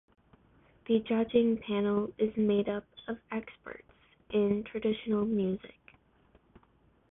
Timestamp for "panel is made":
1.59-2.67